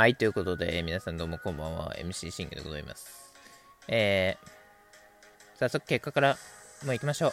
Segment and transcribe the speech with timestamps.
[0.00, 1.94] はい、ということで、皆さんどうもこんばんは。
[1.98, 3.34] MC シングでございます。
[3.86, 6.38] えー、早速結果から
[6.86, 7.32] もう行きましょう。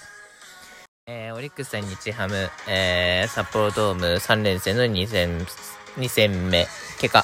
[1.05, 5.39] えー、オリックス対日ハム、えー、札幌ドーム3連戦の2戦、
[5.95, 6.67] 2戦目、
[6.99, 7.23] 結果、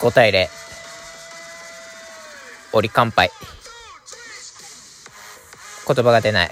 [0.00, 0.48] 5対0。
[2.74, 3.30] 折り乾杯。
[5.88, 6.50] 言葉が出ない。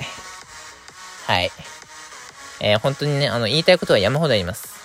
[1.26, 1.50] はい。
[2.62, 4.79] えー、本当にね、あの、言いたいことは山ほどあります。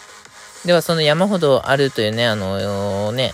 [0.66, 3.34] では、その山ほどあるというね、あの、ね、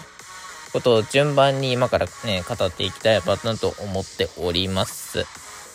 [0.73, 3.21] ことを順番に今からね、語っていきたいな
[3.55, 5.25] と思っております。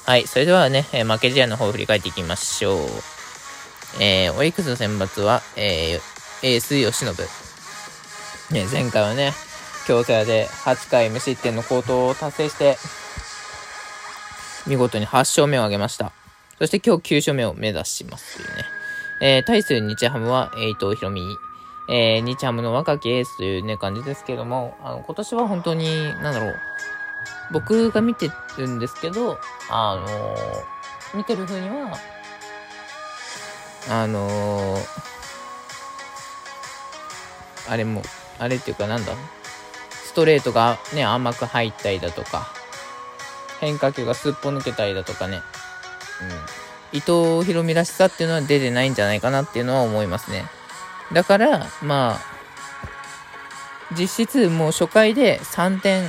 [0.04, 2.78] はい、それではね、え、負け試合の方を振り返っていきましょう。
[4.00, 7.14] えー、オリックスの選抜は、えー、エース吉信。
[8.50, 9.32] ね、前回はね、
[9.86, 12.76] 京セラで8回無失点の好投を達成して、
[14.66, 16.12] 見事に8勝目を挙げました。
[16.58, 18.64] そして今日9勝目を目指しますというね。
[19.20, 21.45] えー、対する日ハムは、え、伊藤博美。
[21.88, 25.86] えー、日ハムの若きエースというね、感じですけども、あの、今年は本当に、
[26.22, 26.56] なんだろう、
[27.52, 29.38] 僕が見てるんですけど、
[29.70, 31.96] あのー、見てる風には、
[33.88, 34.80] あのー、
[37.68, 38.02] あれも、
[38.38, 39.12] あれっていうかなんだ、
[39.90, 42.48] ストレートがね、甘く入ったりだとか、
[43.60, 45.42] 変化球がすっぽ抜けたりだとかね、
[46.92, 46.98] うん。
[46.98, 50.46] 伊藤博美らしさっていうのは出てないんじゃないかなっていうのは思いますね。
[51.12, 52.36] だから、まあ、
[53.96, 56.08] 実質もう初回で3点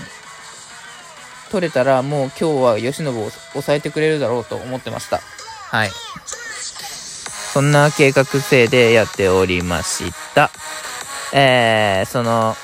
[1.51, 5.19] 取れたらもう今日は吉信を抑えてくれるだろうと思ってました。
[5.69, 5.89] はい。
[7.53, 10.51] そんな計画性でやっておりました。
[11.33, 12.55] えー、その、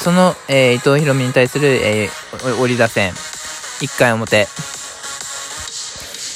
[0.00, 4.46] その、えー、伊藤博美に対する、えー、折り打線、1回表、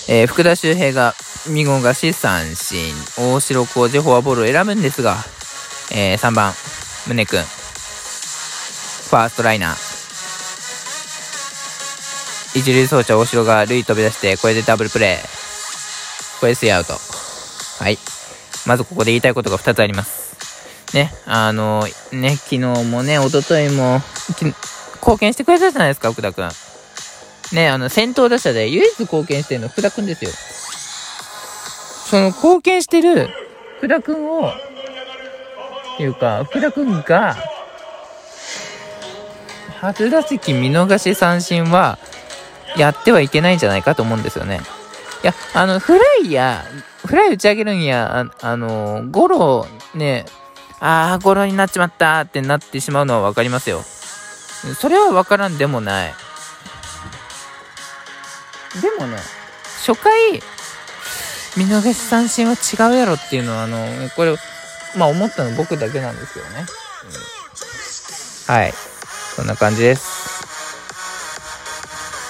[0.08, 1.14] えー、福田周平が
[1.48, 5.16] 見逃し三振、大城浩二フォアボールを選ぶんですが、
[5.90, 6.52] えー、3番、
[7.08, 9.90] 宗君、ファーストライナー、
[12.58, 16.40] 一塁走者大城が塁飛び出して、これでダブルプレー。
[16.40, 16.94] これでスリーアウト。
[16.94, 17.98] はい。
[18.66, 20.94] まずここで言いたいことが2つあります。
[20.94, 24.02] ね、あの、ね、昨日もね、一昨日も、
[24.96, 26.50] 貢献してくれたじゃないですか、福田くん。
[27.52, 30.30] ね、あの、先頭打者で唯一貢献してるの福田くんですよ。
[32.10, 33.28] その貢献してる
[33.78, 34.52] 福田くんを、っ
[35.96, 37.36] ていうか、福田くんが、
[39.80, 42.00] 初打席見逃し三振は、
[42.76, 44.60] やってはいけないんじゃないかと思うんですよね。
[45.22, 46.64] いや、あの、フライや、
[47.06, 50.26] フライ打ち上げるんや、ああの、ゴロ、ね、
[50.80, 53.82] あー、ゴロになっちまったってなってしまうのはわかりますよ。
[53.82, 56.14] それはわからんでもない。
[58.82, 59.16] でもね、
[59.86, 60.42] 初回、
[61.56, 62.56] 見逃し三振は違
[62.92, 63.78] うやろっていうのは、あの、
[64.16, 64.34] これ、
[64.96, 66.66] まあ思ったの僕だけなんですけどね。
[68.48, 68.72] うん、はい。
[69.36, 70.20] そんな感じです。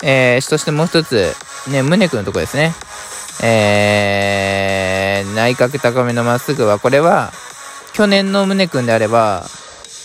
[0.03, 1.35] えー、そしてもう一つ、
[1.69, 2.75] ね、宗君のとこですね。
[3.43, 7.33] えー、内角高めのまっすぐは、これは、
[7.93, 9.45] 去年の宗君であれば、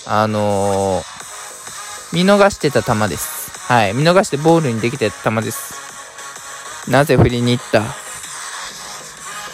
[0.07, 3.61] あのー、見逃してた球です。
[3.71, 3.93] はい。
[3.93, 5.73] 見逃してボールにできてた球です。
[6.89, 7.81] なぜ振りに行った？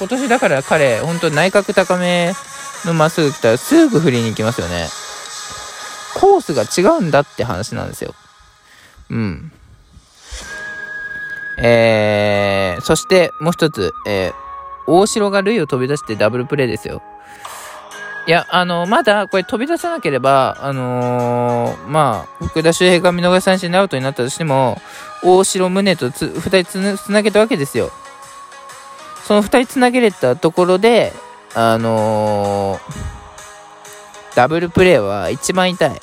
[0.01, 2.33] 今年だから彼、本当内角高め
[2.85, 4.87] のまっすぐ来たらすぐ振りに行きますよね。
[6.15, 8.15] コースが違うんだって話なんですよ。
[9.11, 9.51] うん。
[11.59, 14.33] えー、そしてもう一つ、えー、
[14.87, 17.03] 大城が塁を飛び出してダブルプレーですよ。
[18.25, 24.81] いや、あの、まだこれ飛び出さなければ、あのー、まあ、福田周平が見逃し三振でアウトになったとしても、
[25.23, 27.91] 大城宗とつ2人つなげたわけですよ。
[29.25, 31.13] その2人つなげれたところで、
[31.53, 36.01] あのー、ダブルプレーは一番痛い。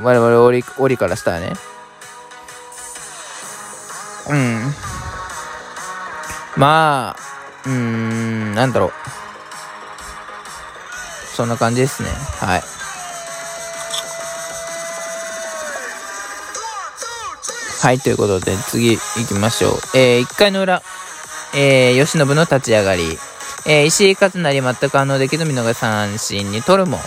[0.00, 1.52] 我々オリ、オリからしたらね。
[4.30, 4.74] うん。
[6.56, 7.16] まあ、
[7.66, 8.92] うーん、なんだろう。
[11.34, 12.08] そんな感じですね。
[12.10, 12.62] はい。
[17.82, 19.72] はい、ということで、次行きましょう。
[19.94, 20.82] えー、1回の裏、
[21.54, 23.02] えー、吉信の立ち上がり、
[23.66, 26.98] えー、石井勝成全く反応できず見逃し三振に取るも、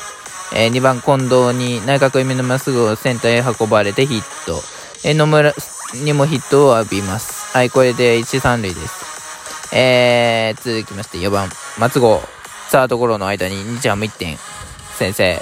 [0.54, 4.62] えー、2番近藤に内角目のまっすぐをセンターへ運ばれてヒット、
[5.08, 5.54] えー、野村
[6.04, 7.56] にもヒットを浴びます。
[7.56, 9.76] はい、これで1、3塁です。
[9.76, 11.50] えー、続きまして4番、
[11.80, 12.22] 松郷。
[12.70, 14.38] サードゴロの間に日ハム1点
[14.98, 15.42] 先生。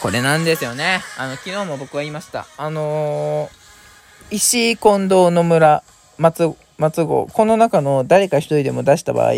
[0.00, 1.02] これなんですよね。
[1.18, 2.46] あの、昨日も僕は言いました。
[2.56, 5.82] あのー、石井、近藤、野村、
[6.18, 9.32] 松、松郷、この中の誰か一人でも出した場合、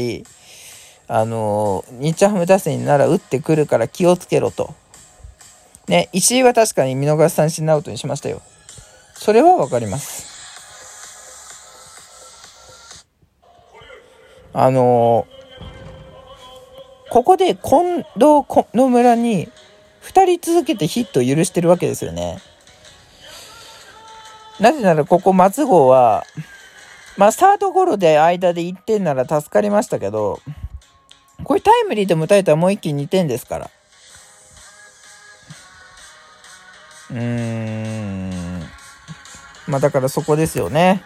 [1.09, 4.75] あの日ハム打線なら打ってくるから気をつけろと。
[5.89, 8.43] ね、石井は確かに見逃し三振アウトにしましたよ。
[9.15, 10.35] それはわかります。
[14.53, 15.27] あの
[17.11, 18.45] ここで近藤
[18.75, 19.49] 野村に
[20.03, 22.39] 2人続けてヒットを許してるわけですよね。
[24.59, 26.25] なぜならここ松郷は、
[27.17, 30.41] まあスタートゴロで間で1点なら助かりましたけど、
[31.45, 33.71] これタイムリーでも打たれたらもう一気に2点ですから。
[37.11, 38.61] うーん。
[39.67, 41.03] まあだからそこですよね。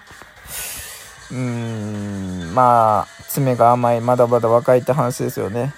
[1.31, 2.55] うーん。
[2.55, 5.73] まあ、爪が甘い、まだまだ若いって話ですよね。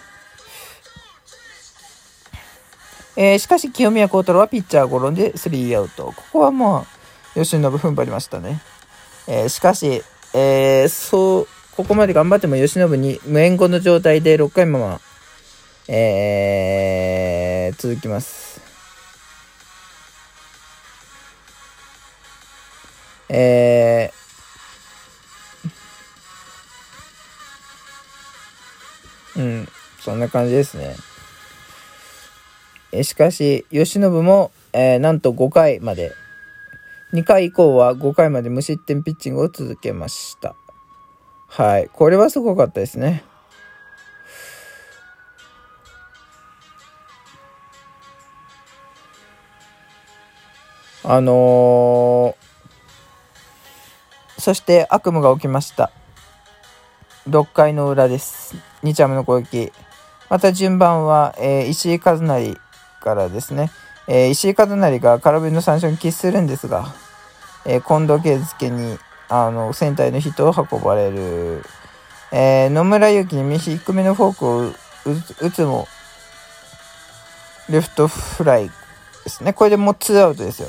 [3.15, 6.07] えー、しかし清宮幸太郎はピッチャーゴロでスリーアウト。
[6.07, 6.87] ここはも
[7.35, 8.63] う、吉信踏ん張りましたね。
[9.27, 10.03] えー、しかし、
[10.35, 15.01] えー、そう、ここまで頑張っても吉信に無援護の状態で6回まま、
[15.89, 18.61] えー、続きます。
[23.29, 29.69] えー、うん、
[30.01, 30.95] そんな感じですね。
[32.93, 36.13] えしかし、吉信も、えー、なんと5回まで、
[37.13, 40.55] 2回以降は5回まで無失点ピッチングを続けました。
[41.47, 41.91] はい。
[41.93, 43.23] これはすごかったですね。
[51.05, 55.91] あのー、そして悪夢が起きました。
[57.29, 58.55] 6回の裏です。
[58.83, 59.73] 日ハムの攻撃。
[60.31, 62.57] また順番は、えー、石井和成
[63.03, 63.71] からですね、
[64.09, 66.95] えー、石井和成が空振りの三振を喫するんですが、
[67.65, 68.99] えー、近藤圭介に
[69.29, 71.65] あのセンターへのヒットを運ばれる、
[72.33, 74.73] えー、野村勇輝に低めのフォークを
[75.41, 75.89] 打つも
[77.69, 78.75] レフトフライで
[79.31, 79.53] すね。
[79.53, 80.69] これでもうツーアウトですよ。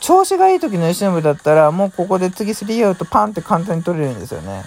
[0.00, 4.62] 調子がいい時の吉信だったらもうここで次スリーアウトパンって簡単に取れるんですよね。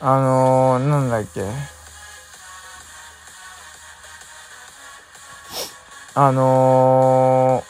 [0.00, 1.40] あのー、なんだっけ。
[6.16, 7.64] あの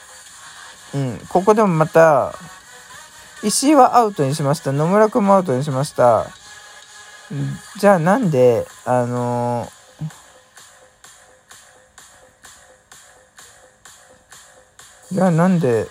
[0.93, 2.35] ー、うん、ここでもまた、
[3.43, 4.73] 石井はアウトにしました。
[4.73, 6.27] 野村君もアウトにしました。
[7.79, 15.87] じゃあなんで、あのー、じゃあなんで、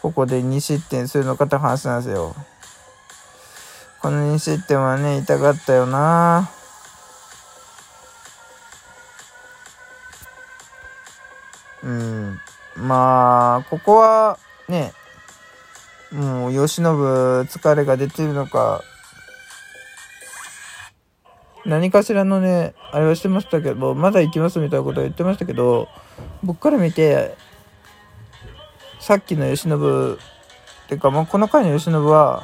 [0.00, 2.34] ここで2失点するのかって話なんですよ。
[4.00, 6.50] この2失点はね、痛かったよな。
[12.92, 14.92] まあ、ここはね、
[16.10, 18.82] もう、吉信疲れが出てるのか、
[21.64, 25.88] 何かしらのね、あれはしてましたけど、まだ行きますみたいなことは言ってましたけど、
[26.42, 27.34] 僕から見て、
[29.00, 30.18] さっきの吉信、っ
[30.88, 32.42] ていうか、もうこの回の吉信は、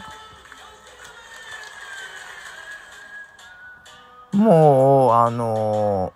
[4.33, 6.14] もう、あの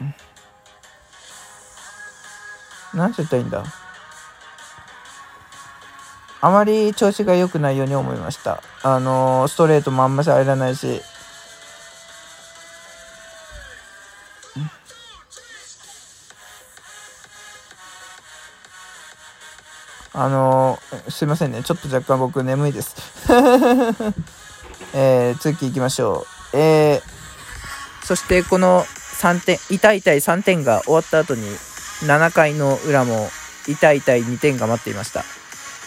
[0.00, 0.12] ー、
[2.94, 3.64] なんて言ったらいいんだ？
[6.42, 8.62] あまり調子が良くないように思いました。
[8.82, 11.02] あの、ストレートもあんまし入らないし。
[20.12, 20.78] あの、
[21.08, 21.62] すいませんね。
[21.62, 22.96] ちょっと若干僕眠いです。
[24.92, 26.56] えー、次行きましょう。
[26.56, 31.56] えー、そしてこの3点、痛い痛い3点が終わった後に、
[32.02, 33.28] 7回の裏も
[33.68, 35.24] 痛い痛い2点が待っていました。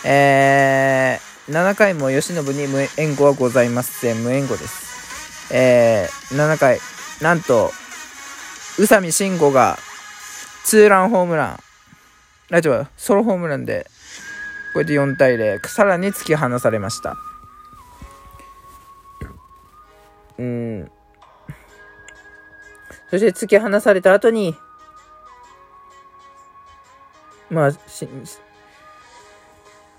[0.05, 4.23] えー、7回も吉信に無援護はございません。
[4.23, 5.53] 無援護です。
[5.53, 6.79] えー、7回、
[7.21, 7.71] なんと、
[8.79, 9.77] 宇佐美慎吾が
[10.63, 11.59] ツーランホームラ
[12.51, 13.87] ン、あ、違う、ソロホームランで、
[14.73, 17.17] これで4対0、さらに突き放されました。
[20.39, 20.91] うん。
[23.11, 24.55] そして突き放された後に、
[27.53, 28.07] まあ、し、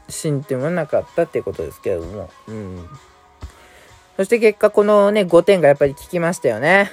[0.08, 2.30] 進展はなかったってことですけれども。
[2.48, 2.88] うん。
[4.16, 6.92] そして結果、このね、5点がやっぱり効きましたよね。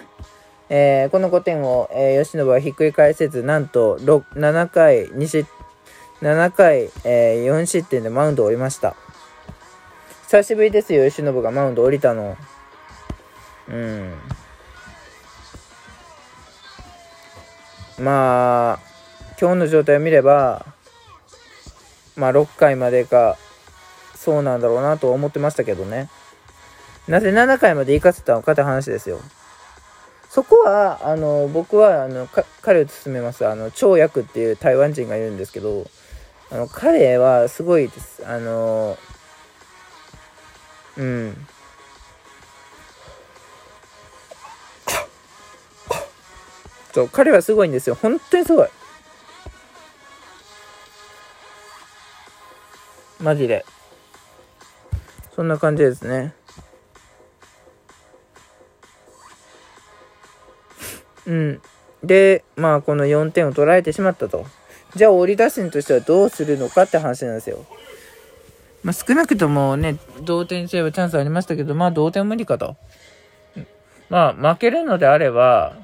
[0.70, 5.50] えー、この5点を、えー、吉野はひっくり返せず、なんと、7回、2失、
[6.22, 8.96] 7回、えー、4失点でマウンドを降りました。
[10.24, 12.38] 久しぶりですよ、吉野がマウンド降りたの。
[13.68, 14.14] うん。
[18.00, 18.91] まあ、
[19.42, 20.68] 今日の状態を見れば、
[22.16, 23.40] まあ、6回までか、
[24.14, 26.12] そうなんだろうなと思ってましたけどね。
[27.08, 29.20] なぜ7回まで行かせたのかって話ですよ。
[30.30, 32.30] そこは、あの、僕は、あの、
[32.62, 33.48] 彼を勧めます。
[33.48, 35.88] あの、張薬っていう台湾人がいるんですけど、
[36.52, 38.24] あの、彼はすごいです。
[38.28, 38.96] あの、
[40.98, 41.48] うん。
[46.94, 47.98] そう、彼はすごいんですよ。
[48.00, 48.70] 本当にすごい。
[53.22, 53.66] マジで。
[55.36, 56.34] そんな感じですね。
[61.28, 61.62] うん。
[62.04, 64.46] で、まあ、この4点を取られてしまったと。
[64.96, 67.66] じゃあ、折り出しとしてはどうするのかって話なんですよ。
[68.84, 72.76] まあ、少なくともね、同点すればチャンスありましたけど、まあ、同点無理かと。
[74.10, 75.76] まあ、負けるのであれば、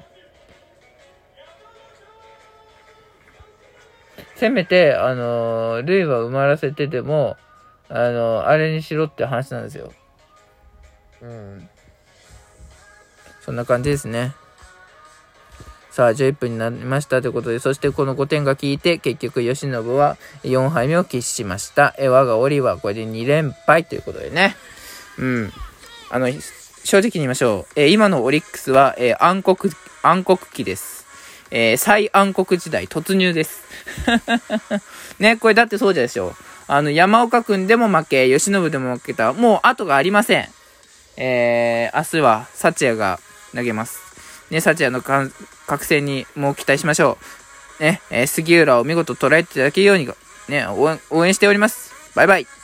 [4.38, 7.36] せめて、あのー、ルイは埋まらせてでも、
[7.88, 9.92] あのー、あれにしろって話なんですよ。
[11.22, 11.68] うん。
[13.40, 14.34] そんな感じですね。
[15.90, 21.96] さあ、11分になりましたということで、そしてこの5点が効いて、結局、吉信は4敗目を喫しました。
[21.98, 24.54] え、我が檻はこれで2連敗ということでね。
[25.18, 25.52] うん。
[26.10, 26.28] あの、
[26.84, 27.80] 正直に言いましょう。
[27.80, 29.56] え今のオリックスは、え暗黒、
[30.02, 30.97] 暗黒期です。
[31.50, 33.62] えー、最暗黒時代突入です。
[35.18, 36.34] ね、これだってそうでしょ。
[36.66, 39.32] あの、山岡くんでも負け、吉信でも負けた。
[39.32, 40.48] もう後がありません。
[41.16, 43.18] えー、明日は、幸也が
[43.54, 44.00] 投げます。
[44.50, 47.18] ね、幸也の覚醒にもう期待しましょ
[47.80, 47.82] う。
[47.82, 50.08] ね、えー、杉浦を見事捉えていただけるように、
[50.48, 51.94] ね、応援しております。
[52.14, 52.57] バイバイ。